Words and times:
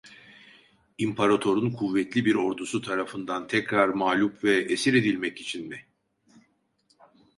İmparator'un 0.97 1.71
kuvvetli 1.71 2.25
bir 2.25 2.35
ordusu 2.35 2.81
tarafından 2.81 3.47
tekrar 3.47 3.87
mağlup 3.89 4.43
ve 4.43 4.55
esir 4.57 4.93
edilmek 4.93 5.41
için 5.41 5.67
mi? 5.67 5.85